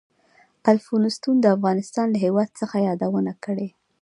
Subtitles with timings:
[0.71, 3.67] الفونستون د افغانستان له هېواد څخه یادونه کړې.